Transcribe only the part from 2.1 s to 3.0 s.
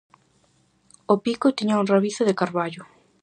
de carballo.